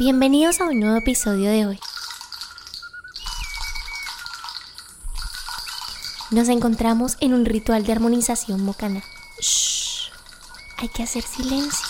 [0.00, 1.80] Bienvenidos a un nuevo episodio de hoy.
[6.30, 9.02] Nos encontramos en un ritual de armonización mocana.
[9.40, 10.12] Shh,
[10.76, 11.84] hay que hacer silencio.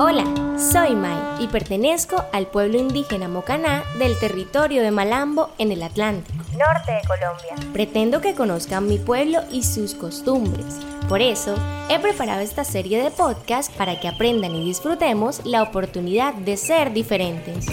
[0.00, 0.24] Hola,
[0.58, 6.39] soy Mai y pertenezco al pueblo indígena Mocaná del territorio de Malambo en el Atlántico,
[6.60, 7.72] norte de Colombia.
[7.72, 10.76] Pretendo que conozcan mi pueblo y sus costumbres.
[11.08, 11.54] Por eso,
[11.88, 16.92] he preparado esta serie de podcasts para que aprendan y disfrutemos la oportunidad de ser
[16.92, 17.66] diferentes.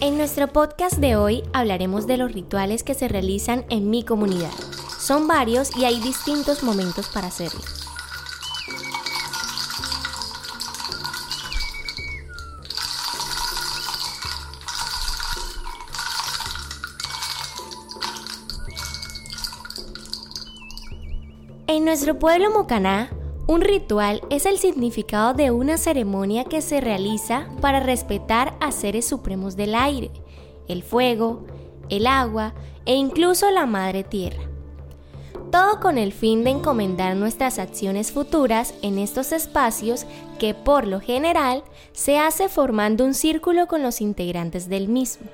[0.00, 4.50] En nuestro podcast de hoy hablaremos de los rituales que se realizan en mi comunidad.
[4.98, 7.77] Son varios y hay distintos momentos para hacerlo.
[21.70, 23.10] En nuestro pueblo Mocaná,
[23.46, 29.06] un ritual es el significado de una ceremonia que se realiza para respetar a seres
[29.06, 30.10] supremos del aire,
[30.66, 31.44] el fuego,
[31.90, 32.54] el agua
[32.86, 34.40] e incluso la madre tierra.
[35.52, 40.06] Todo con el fin de encomendar nuestras acciones futuras en estos espacios
[40.38, 45.26] que por lo general se hace formando un círculo con los integrantes del mismo.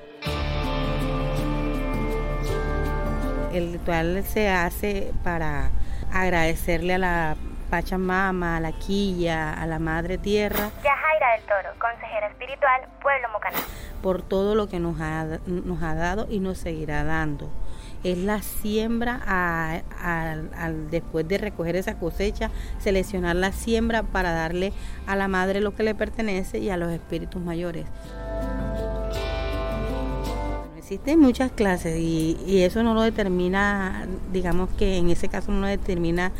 [3.53, 5.71] El ritual se hace para
[6.21, 7.35] agradecerle a la
[7.69, 10.71] Pachamama, a la Quilla, a la Madre Tierra.
[10.83, 13.57] Yajaira del Toro, consejera espiritual, Pueblo Mocaná.
[14.01, 17.49] Por todo lo que nos ha, nos ha dado y nos seguirá dando.
[18.03, 19.81] Es la siembra, a,
[20.91, 24.73] después de recoger esa cosecha, seleccionar la siembra para darle
[25.07, 27.85] a la madre lo que le pertenece y a los espíritus mayores.
[30.85, 35.61] Existen muchas clases y, y, eso no lo determina, digamos que en ese caso no
[35.61, 36.31] lo determina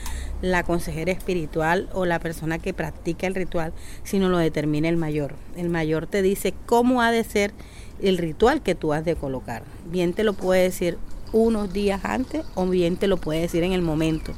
[0.44, 3.74] la consejera espiritual o la persona que practica el ritual,
[4.04, 5.34] sino lo determina el mayor.
[5.58, 7.54] El mayor te dice cómo ha de ser
[8.04, 9.64] el ritual que tú has de colocar.
[9.88, 11.00] Bien te lo puede decir
[11.34, 14.32] unos días antes o bien te lo puede decir en el momento.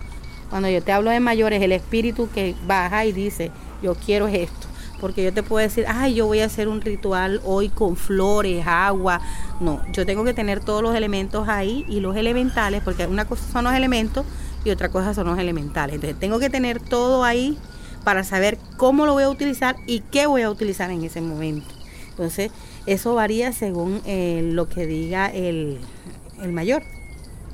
[0.49, 3.51] Cuando yo te hablo de mayores, el espíritu que baja y dice,
[3.83, 4.66] yo quiero esto
[4.99, 8.65] porque yo te puedo decir, ay, yo voy a hacer un ritual hoy con flores,
[8.65, 9.21] agua.
[9.59, 13.43] No, yo tengo que tener todos los elementos ahí y los elementales, porque una cosa
[13.51, 14.25] son los elementos
[14.63, 15.95] y otra cosa son los elementales.
[15.95, 17.57] Entonces tengo que tener todo ahí
[18.03, 21.67] para saber cómo lo voy a utilizar y qué voy a utilizar en ese momento.
[22.09, 22.51] Entonces,
[22.85, 25.77] eso varía según eh, lo que diga el,
[26.41, 26.83] el mayor.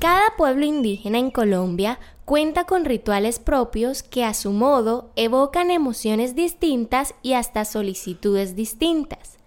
[0.00, 6.34] Cada pueblo indígena en Colombia cuenta con rituales propios que a su modo evocan emociones
[6.34, 9.38] distintas y hasta solicitudes distintas,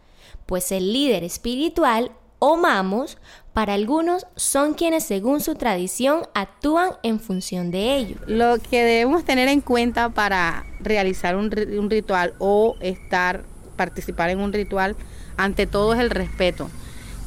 [0.45, 3.17] pues el líder espiritual o mamos
[3.53, 8.17] para algunos son quienes según su tradición actúan en función de ello.
[8.27, 13.43] Lo que debemos tener en cuenta para realizar un, un ritual o estar,
[13.75, 14.95] participar en un ritual,
[15.35, 16.69] ante todo es el respeto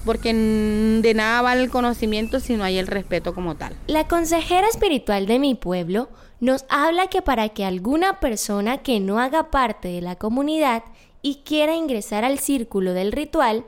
[0.04, 3.74] porque de nada vale el conocimiento si no hay el respeto como tal.
[3.86, 6.08] La consejera espiritual de mi pueblo
[6.40, 10.82] nos habla que para que alguna persona que no haga parte de la comunidad
[11.22, 13.64] y quiera ingresar al círculo del ritual,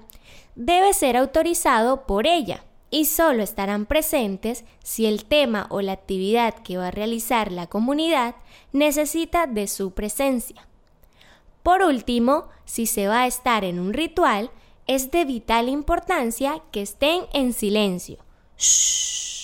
[0.54, 6.54] debe ser autorizado por ella y solo estarán presentes si el tema o la actividad
[6.62, 8.36] que va a realizar la comunidad
[8.72, 10.66] necesita de su presencia.
[11.62, 14.50] Por último, si se va a estar en un ritual,
[14.86, 18.18] es de vital importancia que estén en silencio.
[18.58, 19.41] Shh